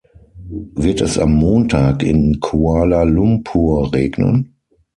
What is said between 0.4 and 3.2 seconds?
Wird es am Montag in Kuala